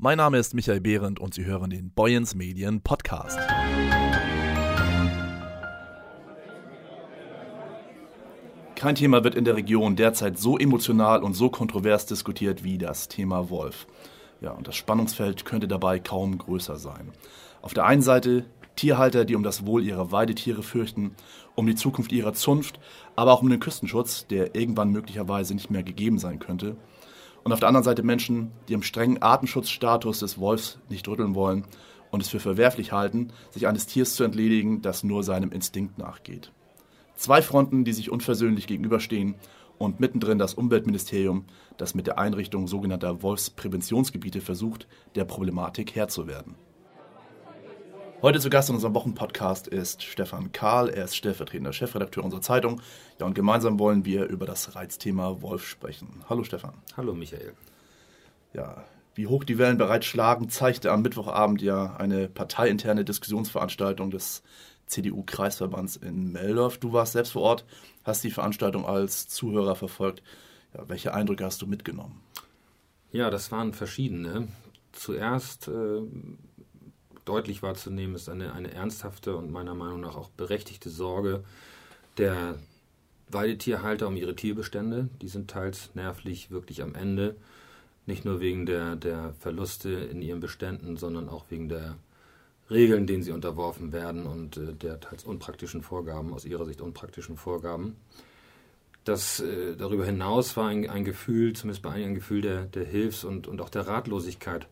[0.00, 3.36] Mein Name ist Michael Behrendt und Sie hören den Boyens Medien Podcast.
[8.76, 13.08] Kein Thema wird in der Region derzeit so emotional und so kontrovers diskutiert wie das
[13.08, 13.88] Thema Wolf.
[14.40, 17.10] Ja, und das Spannungsfeld könnte dabei kaum größer sein.
[17.60, 18.44] Auf der einen Seite
[18.76, 21.16] Tierhalter, die um das Wohl ihrer Weidetiere fürchten,
[21.56, 22.78] um die Zukunft ihrer Zunft,
[23.16, 26.76] aber auch um den Küstenschutz, der irgendwann möglicherweise nicht mehr gegeben sein könnte.
[27.44, 31.64] Und auf der anderen Seite Menschen, die am strengen Artenschutzstatus des Wolfs nicht rütteln wollen
[32.10, 36.52] und es für verwerflich halten, sich eines Tiers zu entledigen, das nur seinem Instinkt nachgeht.
[37.16, 39.34] Zwei Fronten, die sich unversöhnlich gegenüberstehen
[39.78, 41.44] und mittendrin das Umweltministerium,
[41.76, 46.54] das mit der Einrichtung sogenannter Wolfspräventionsgebiete versucht, der Problematik Herr zu werden.
[48.20, 50.88] Heute zu Gast in unserem Wochenpodcast ist Stefan Kahl.
[50.88, 52.82] Er ist stellvertretender Chefredakteur unserer Zeitung.
[53.20, 56.24] Ja, und gemeinsam wollen wir über das Reizthema Wolf sprechen.
[56.28, 56.74] Hallo Stefan.
[56.96, 57.52] Hallo Michael.
[58.52, 58.82] Ja,
[59.14, 64.42] wie hoch die Wellen bereits schlagen, zeigte am Mittwochabend ja eine parteiinterne Diskussionsveranstaltung des
[64.86, 66.78] CDU-Kreisverbands in Meldorf.
[66.78, 67.64] Du warst selbst vor Ort,
[68.02, 70.24] hast die Veranstaltung als Zuhörer verfolgt.
[70.74, 72.20] Ja, welche Eindrücke hast du mitgenommen?
[73.12, 74.48] Ja, das waren verschiedene.
[74.90, 76.00] Zuerst äh,
[77.28, 81.44] deutlich wahrzunehmen ist eine, eine ernsthafte und meiner Meinung nach auch berechtigte Sorge
[82.16, 82.58] der
[83.28, 85.08] Weidetierhalter um ihre Tierbestände.
[85.20, 87.36] Die sind teils nervlich wirklich am Ende.
[88.06, 91.96] Nicht nur wegen der, der Verluste in ihren Beständen, sondern auch wegen der
[92.70, 97.36] Regeln, denen sie unterworfen werden und äh, der teils unpraktischen Vorgaben, aus ihrer Sicht unpraktischen
[97.36, 97.96] Vorgaben.
[99.04, 102.84] Das äh, darüber hinaus war ein, ein, Gefühl, zumindest bei einigen ein Gefühl der, der
[102.84, 104.66] Hilfs- und, und auch der Ratlosigkeit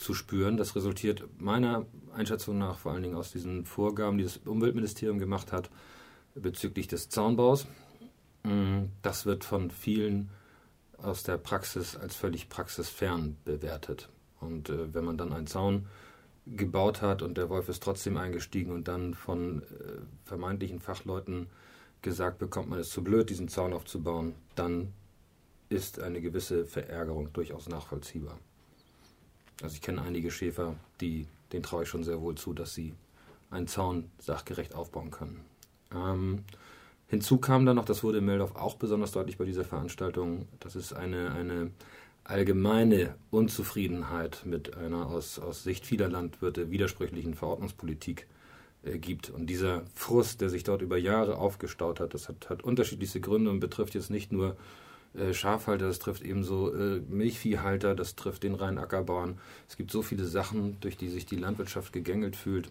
[0.00, 0.56] zu spüren.
[0.56, 5.52] Das resultiert meiner Einschätzung nach vor allen Dingen aus diesen Vorgaben, die das Umweltministerium gemacht
[5.52, 5.70] hat
[6.34, 7.66] bezüglich des Zaunbaus.
[8.42, 10.30] Mm, das wird von vielen
[10.96, 14.08] aus der Praxis als völlig praxisfern bewertet.
[14.40, 15.86] Und äh, wenn man dann einen Zaun
[16.46, 19.66] gebaut hat und der Wolf ist trotzdem eingestiegen und dann von äh,
[20.24, 21.48] vermeintlichen Fachleuten
[22.00, 24.94] gesagt bekommt, man ist zu blöd, diesen Zaun aufzubauen, dann
[25.68, 28.38] ist eine gewisse Verärgerung durchaus nachvollziehbar.
[29.62, 32.94] Also ich kenne einige Schäfer, die, denen traue ich schon sehr wohl zu, dass sie
[33.50, 35.40] einen Zaun sachgerecht aufbauen können.
[35.94, 36.44] Ähm,
[37.08, 40.76] hinzu kam dann noch, das wurde in Meldorf auch besonders deutlich bei dieser Veranstaltung, dass
[40.76, 41.70] es eine, eine
[42.24, 48.26] allgemeine Unzufriedenheit mit einer aus, aus Sicht vieler Landwirte widersprüchlichen Verordnungspolitik
[48.84, 49.30] äh, gibt.
[49.30, 53.50] Und dieser Frust, der sich dort über Jahre aufgestaut hat, das hat, hat unterschiedlichste Gründe
[53.50, 54.56] und betrifft jetzt nicht nur
[55.14, 59.38] äh, Schafhalter, das trifft ebenso äh, Milchviehhalter, das trifft den reinen Ackerbauern.
[59.68, 62.70] Es gibt so viele Sachen, durch die sich die Landwirtschaft gegängelt fühlt.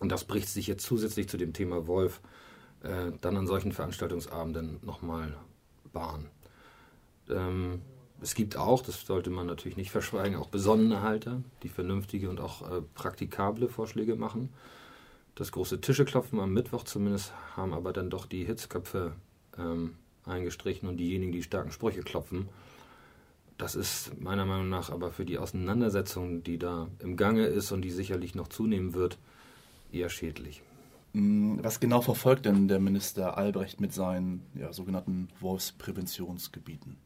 [0.00, 2.20] Und das bricht sich jetzt zusätzlich zu dem Thema Wolf
[2.82, 5.36] äh, dann an solchen Veranstaltungsabenden nochmal
[5.92, 6.26] Bahn.
[7.28, 7.82] Ähm,
[8.20, 12.40] es gibt auch, das sollte man natürlich nicht verschweigen, auch besonnene Halter, die vernünftige und
[12.40, 14.50] auch äh, praktikable Vorschläge machen.
[15.34, 19.14] Das große Tischeklopfen am Mittwoch zumindest haben aber dann doch die Hitzköpfe
[19.56, 19.94] ähm,
[20.28, 22.48] eingestrichen und diejenigen, die starken Sprüche klopfen.
[23.56, 27.82] Das ist meiner Meinung nach aber für die Auseinandersetzung, die da im Gange ist und
[27.82, 29.18] die sicherlich noch zunehmen wird,
[29.90, 30.62] eher schädlich.
[31.12, 36.96] Mm, was genau verfolgt denn der Minister Albrecht mit seinen ja, sogenannten Wolfspräventionsgebieten?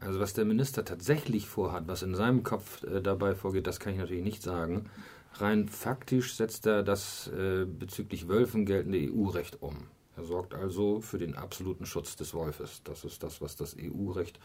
[0.00, 3.92] Also was der Minister tatsächlich vorhat, was in seinem Kopf äh, dabei vorgeht, das kann
[3.92, 4.86] ich natürlich nicht sagen.
[5.34, 9.76] Rein faktisch setzt er das äh, bezüglich Wölfen geltende EU-Recht um.
[10.16, 12.82] Er sorgt also für den absoluten Schutz des Wolfes.
[12.84, 14.38] Das ist das, was das EU-Recht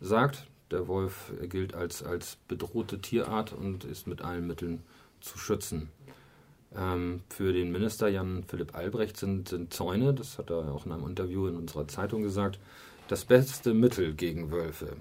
[0.00, 0.46] sagt.
[0.70, 4.82] Der Wolf gilt als, als bedrohte Tierart und ist mit allen Mitteln
[5.20, 5.90] zu schützen.
[6.74, 10.92] Ähm, für den Minister Jan Philipp Albrecht sind, sind Zäune, das hat er auch in
[10.92, 12.58] einem Interview in unserer Zeitung gesagt,
[13.08, 14.96] das beste Mittel gegen Wölfe.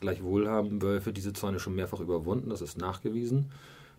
[0.00, 3.50] Gleichwohl haben Wölfe diese Zäune schon mehrfach überwunden, das ist nachgewiesen.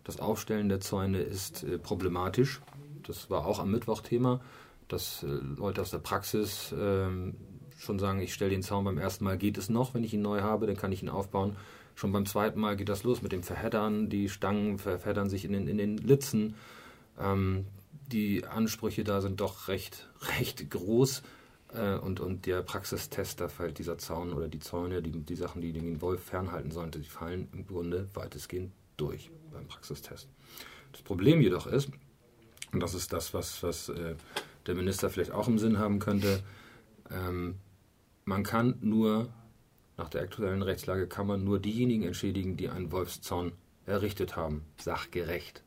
[0.02, 2.60] Das Aufstellen der Zäune ist äh, problematisch.
[3.06, 4.40] Das war auch am Mittwoch Thema,
[4.92, 7.06] dass äh, Leute aus der Praxis äh,
[7.78, 10.22] schon sagen, ich stelle den Zaun beim ersten Mal, geht es noch, wenn ich ihn
[10.22, 11.56] neu habe, dann kann ich ihn aufbauen.
[11.94, 15.52] Schon beim zweiten Mal geht das los mit dem Verheddern, die Stangen verheddern sich in
[15.52, 16.54] den, in den Litzen.
[17.18, 17.66] Ähm,
[18.12, 20.08] die Ansprüche da sind doch recht,
[20.38, 21.22] recht groß.
[21.74, 25.62] Äh, und, und der Praxistest, da fällt dieser Zaun oder die Zäune, die, die Sachen,
[25.62, 30.28] die den Wolf fernhalten sollen, die fallen im Grunde weitestgehend durch beim Praxistest.
[30.92, 31.90] Das Problem jedoch ist,
[32.72, 34.14] und das ist das, was, was äh,
[34.66, 36.42] der Minister vielleicht auch im Sinn haben könnte,
[37.10, 37.56] ähm,
[38.24, 39.28] man kann nur,
[39.96, 43.52] nach der aktuellen Rechtslage, kann man nur diejenigen entschädigen, die einen Wolfszaun
[43.86, 45.64] errichtet haben, sachgerecht.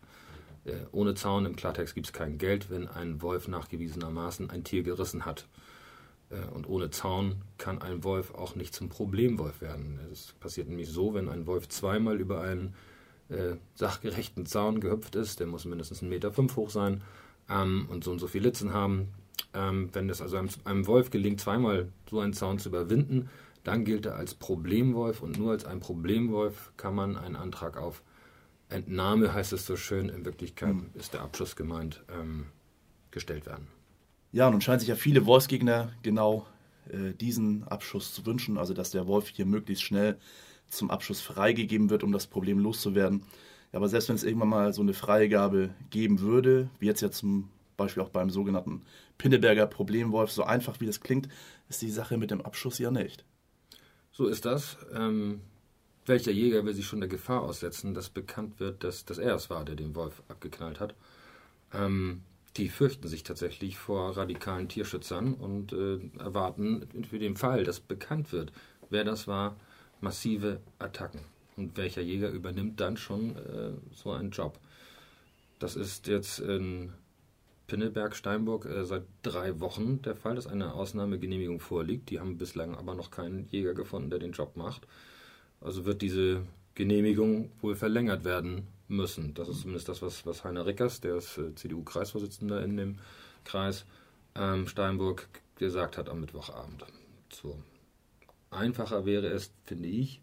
[0.65, 4.83] Äh, ohne Zaun im Klartext gibt es kein Geld, wenn ein Wolf nachgewiesenermaßen ein Tier
[4.83, 5.47] gerissen hat.
[6.29, 9.99] Äh, und ohne Zaun kann ein Wolf auch nicht zum Problemwolf werden.
[10.11, 12.75] Es passiert nämlich so, wenn ein Wolf zweimal über einen
[13.29, 17.01] äh, sachgerechten Zaun gehüpft ist, der muss mindestens 1,5 Meter fünf hoch sein
[17.49, 19.09] ähm, und so und so viele Litzen haben.
[19.53, 23.29] Ähm, wenn es also einem, einem, Wolf gelingt, zweimal so einen Zaun zu überwinden,
[23.63, 28.01] dann gilt er als Problemwolf und nur als ein Problemwolf kann man einen Antrag auf
[28.69, 30.89] Entnahme, heißt es so schön, in Wirklichkeit mhm.
[30.95, 32.47] ist der Abschuss gemeint, ähm,
[33.11, 33.67] gestellt werden.
[34.31, 36.47] Ja, nun scheinen sich ja viele Wolfsgegner genau
[36.89, 40.17] äh, diesen Abschuss zu wünschen, also dass der Wolf hier möglichst schnell
[40.69, 43.23] zum Abschuss freigegeben wird, um das Problem loszuwerden.
[43.71, 47.49] Aber selbst wenn es irgendwann mal so eine Freigabe geben würde, wie jetzt ja zum
[47.75, 48.83] Beispiel auch beim sogenannten
[49.17, 51.27] Pinneberger Problemwolf, so einfach wie das klingt,
[51.69, 53.25] ist die Sache mit dem Abschuss ja nicht.
[54.11, 54.77] So ist das.
[54.93, 55.41] Ähm,
[56.05, 59.49] welcher Jäger will sich schon der Gefahr aussetzen, dass bekannt wird, dass, dass er es
[59.49, 60.93] war, der den Wolf abgeknallt hat?
[61.73, 62.21] Ähm,
[62.57, 68.31] die fürchten sich tatsächlich vor radikalen Tierschützern und äh, erwarten für den Fall, dass bekannt
[68.31, 68.51] wird,
[68.91, 69.55] wer das war,
[70.03, 71.21] massive Attacken.
[71.55, 74.59] Und welcher Jäger übernimmt dann schon äh, so einen Job?
[75.59, 76.93] Das ist jetzt in
[77.67, 82.09] Pinneberg, Steinburg äh, seit drei Wochen der Fall, dass eine Ausnahmegenehmigung vorliegt.
[82.09, 84.87] Die haben bislang aber noch keinen Jäger gefunden, der den Job macht.
[85.61, 86.41] Also wird diese
[86.75, 89.33] Genehmigung wohl verlängert werden müssen.
[89.33, 92.99] Das ist zumindest das, was, was Heiner Rickers, der ist äh, CDU-Kreisvorsitzender in dem
[93.45, 93.85] Kreis
[94.35, 96.85] ähm, Steinburg, gesagt hat am Mittwochabend.
[97.31, 97.57] So.
[98.53, 100.21] Einfacher wäre es, finde ich,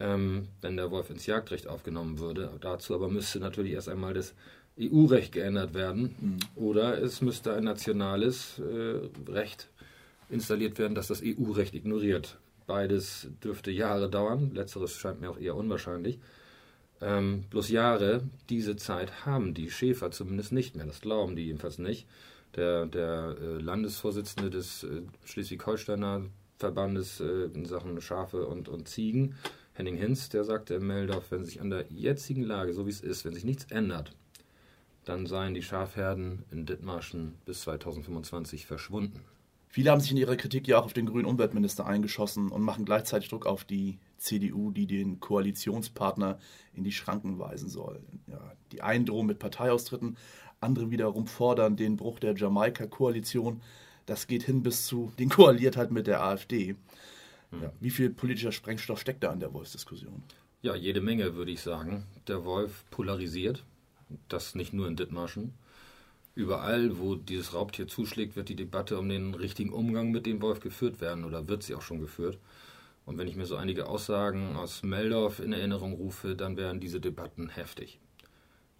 [0.00, 2.50] ähm, wenn der Wolf ins Jagdrecht aufgenommen würde.
[2.60, 4.34] Dazu aber müsste natürlich erst einmal das
[4.80, 6.38] EU-Recht geändert werden mhm.
[6.56, 9.68] oder es müsste ein nationales äh, Recht
[10.30, 12.38] installiert werden, das das EU-Recht ignoriert.
[12.66, 14.52] Beides dürfte Jahre dauern.
[14.54, 16.18] Letzteres scheint mir auch eher unwahrscheinlich.
[17.00, 20.86] Ähm, bloß Jahre, diese Zeit haben die Schäfer zumindest nicht mehr.
[20.86, 22.06] Das glauben die jedenfalls nicht.
[22.56, 26.22] Der, der äh, Landesvorsitzende des äh, Schleswig-Holsteiner
[26.58, 29.34] Verbandes äh, in Sachen Schafe und, und Ziegen,
[29.72, 33.00] Henning Hinz, der sagte in Meldorf, wenn sich an der jetzigen Lage, so wie es
[33.00, 34.12] ist, wenn sich nichts ändert,
[35.04, 39.20] dann seien die Schafherden in Dithmarschen bis 2025 verschwunden.
[39.74, 42.84] Viele haben sich in ihrer Kritik ja auch auf den grünen Umweltminister eingeschossen und machen
[42.84, 46.38] gleichzeitig Druck auf die CDU, die den Koalitionspartner
[46.74, 48.00] in die Schranken weisen soll.
[48.28, 50.16] Ja, die einen drohen mit Parteiaustritten,
[50.60, 53.62] andere wiederum fordern den Bruch der Jamaika-Koalition.
[54.06, 56.76] Das geht hin bis zu den Koaliertheit mit der AfD.
[57.50, 57.62] Hm.
[57.62, 60.22] Ja, wie viel politischer Sprengstoff steckt da in der Wolfsdiskussion?
[60.62, 62.04] Ja, jede Menge, würde ich sagen.
[62.26, 63.64] Der Wolf polarisiert.
[64.28, 65.52] Das nicht nur in Dithmarschen.
[66.34, 70.60] Überall, wo dieses Raubtier zuschlägt, wird die Debatte um den richtigen Umgang mit dem Wolf
[70.60, 72.38] geführt werden oder wird sie auch schon geführt.
[73.06, 77.00] Und wenn ich mir so einige Aussagen aus Meldorf in Erinnerung rufe, dann wären diese
[77.00, 78.00] Debatten heftig.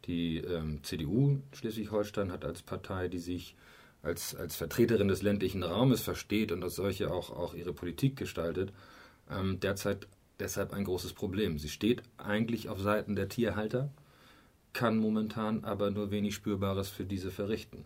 [0.06, 3.54] Die ähm, CDU Schleswig-Holstein hat als Partei, die sich
[4.04, 8.72] als, als Vertreterin des ländlichen Raumes versteht und als solche auch, auch ihre Politik gestaltet,
[9.30, 10.06] ähm, derzeit
[10.38, 11.58] deshalb ein großes Problem.
[11.58, 13.90] Sie steht eigentlich auf Seiten der Tierhalter,
[14.72, 17.84] kann momentan aber nur wenig Spürbares für diese verrichten.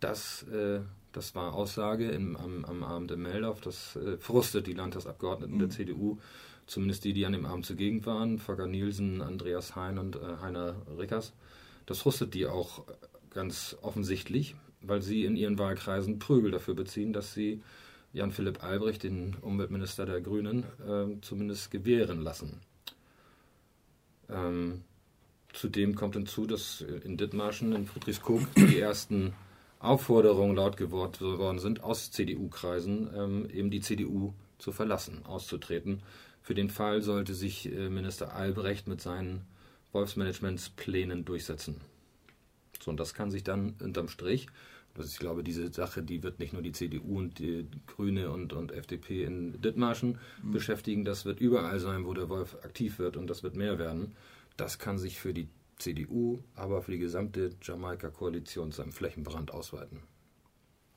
[0.00, 0.80] Das, äh,
[1.12, 3.60] das war Aussage im, am, am Abend in Meldorf.
[3.60, 5.60] Das äh, frustet die Landtagsabgeordneten mhm.
[5.60, 6.18] der CDU,
[6.66, 8.38] zumindest die, die an dem Abend zugegen waren.
[8.38, 11.32] Volker Nielsen, Andreas Hein und äh, Heiner Rickers.
[11.86, 12.84] Das frustet die auch
[13.30, 14.56] ganz offensichtlich,
[14.88, 17.62] weil sie in ihren Wahlkreisen Prügel dafür beziehen, dass sie
[18.12, 22.60] Jan-Philipp Albrecht, den Umweltminister der Grünen, äh, zumindest gewähren lassen.
[24.28, 24.82] Ähm,
[25.56, 29.32] Zudem kommt hinzu, dass in Dithmarschen, in Friedrichskoog, die ersten
[29.78, 36.02] Aufforderungen laut geworden sind aus CDU-Kreisen, ähm, eben die CDU zu verlassen, auszutreten.
[36.42, 39.46] Für den Fall sollte sich äh, Minister Albrecht mit seinen
[39.92, 41.80] Wolfsmanagementsplänen durchsetzen.
[42.80, 44.48] So, und das kann sich dann unterm Strich,
[44.98, 48.52] ist, ich glaube, diese Sache, die wird nicht nur die CDU und die Grüne und,
[48.52, 50.52] und FDP in Dithmarschen mhm.
[50.52, 54.14] beschäftigen, das wird überall sein, wo der Wolf aktiv wird und das wird mehr werden.
[54.56, 55.48] Das kann sich für die
[55.78, 60.02] CDU, aber für die gesamte Jamaika-Koalition zu einem Flächenbrand ausweiten.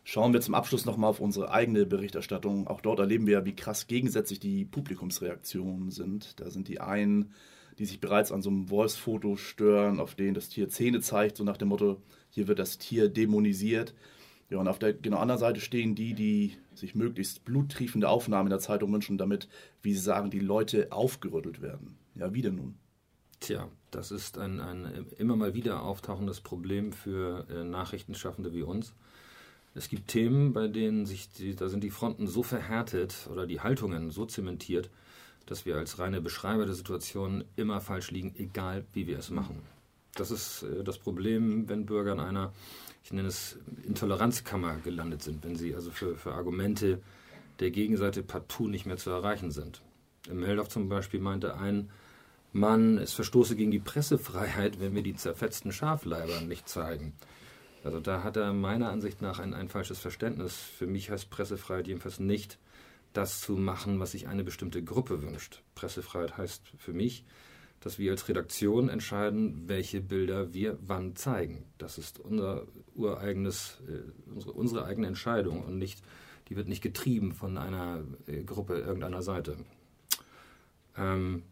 [0.04, 2.68] Schauen wir zum Abschluss nochmal auf unsere eigene Berichterstattung.
[2.68, 6.40] Auch dort erleben wir, wie krass gegensätzlich die Publikumsreaktionen sind.
[6.40, 7.34] Da sind die einen,
[7.78, 11.44] die sich bereits an so einem Wolfsfoto stören, auf denen das Tier Zähne zeigt, so
[11.44, 13.94] nach dem Motto, hier wird das Tier dämonisiert.
[14.50, 18.52] Ja, und auf der genau anderen Seite stehen die, die sich möglichst bluttriefende Aufnahmen in
[18.52, 19.48] der Zeitung wünschen, damit,
[19.84, 21.98] wie sie sagen, die Leute aufgerüttelt werden.
[22.16, 22.76] Ja, wie denn nun?
[23.40, 28.94] Tja, das ist ein, ein immer mal wieder auftauchendes Problem für äh, Nachrichtenschaffende wie uns.
[29.76, 33.62] Es gibt Themen, bei denen sich die, da sind die Fronten so verhärtet oder die
[33.62, 34.90] Haltungen so zementiert,
[35.50, 39.62] dass wir als reine Beschreiber der Situation immer falsch liegen, egal wie wir es machen.
[40.16, 42.54] Das ist äh, das Problem, wenn Bürger in einer,
[43.04, 47.02] ich nenne es Intoleranzkammer gelandet sind, wenn sie also für, für Argumente
[47.60, 49.82] der Gegenseite partout nicht mehr zu erreichen sind.
[50.30, 51.90] Im Meldorf zum Beispiel meinte ein
[52.52, 57.14] Mann, es verstoße gegen die Pressefreiheit, wenn wir die zerfetzten Schafleiber nicht zeigen.
[57.84, 60.56] Also da hat er meiner Ansicht nach ein, ein falsches Verständnis.
[60.56, 62.58] Für mich heißt Pressefreiheit jedenfalls nicht,
[63.14, 65.64] das zu machen, was sich eine bestimmte Gruppe wünscht.
[65.76, 67.26] Pressefreiheit heißt für mich,
[67.80, 71.66] dass wir als Redaktion entscheiden, welche Bilder wir wann zeigen.
[71.78, 76.04] Das ist unser ureigenes, äh, unsere, unsere eigene Entscheidung und nicht,
[76.50, 79.58] die wird nicht getrieben von einer äh, Gruppe irgendeiner Seite.
[80.98, 81.44] Ähm,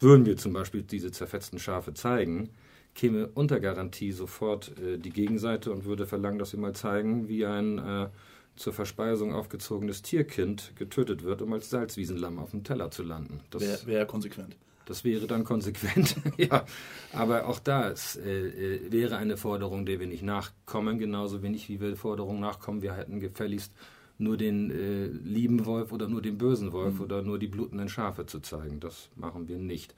[0.00, 2.50] würden wir zum Beispiel diese zerfetzten Schafe zeigen,
[2.94, 7.46] käme unter Garantie sofort äh, die Gegenseite und würde verlangen, dass wir mal zeigen, wie
[7.46, 8.08] ein äh,
[8.56, 13.40] zur Verspeisung aufgezogenes Tierkind getötet wird, um als Salzwiesenlamm auf dem Teller zu landen.
[13.50, 14.56] Das wäre wär konsequent.
[14.86, 16.64] Das wäre dann konsequent, ja.
[17.12, 21.80] Aber auch das äh, äh, wäre eine Forderung, der wir nicht nachkommen, genauso wenig wie
[21.80, 23.72] wir Forderungen nachkommen, wir hätten gefälligst
[24.18, 27.00] nur den äh, lieben Wolf oder nur den bösen Wolf mhm.
[27.00, 28.80] oder nur die blutenden Schafe zu zeigen.
[28.80, 29.94] Das machen wir nicht.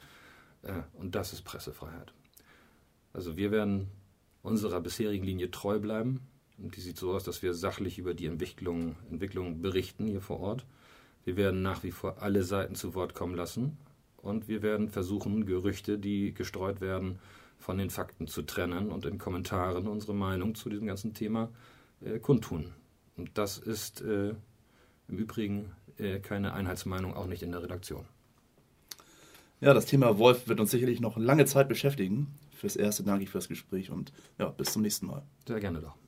[0.62, 2.12] Äh, und das ist Pressefreiheit.
[3.12, 3.88] Also wir werden
[4.43, 6.21] unserer bisherigen Linie treu bleiben.
[6.59, 10.67] Die sieht so aus, dass wir sachlich über die Entwicklung, Entwicklung berichten hier vor Ort.
[11.25, 13.79] Wir werden nach wie vor alle Seiten zu Wort kommen lassen.
[14.17, 17.21] Und wir werden versuchen, Gerüchte, die gestreut werden,
[17.59, 21.49] von den Fakten zu trennen und in Kommentaren unsere Meinung zu diesem ganzen Thema
[22.00, 22.73] äh, kundtun.
[23.17, 24.35] Und das ist äh,
[25.09, 28.05] im Übrigen äh, keine Einheitsmeinung, auch nicht in der Redaktion.
[29.61, 32.38] Ja, das Thema Wolf wird uns sicherlich noch lange Zeit beschäftigen.
[32.53, 35.23] Fürs Erste danke ich fürs Gespräch und ja, bis zum nächsten Mal.
[35.47, 36.08] Sehr gerne doch.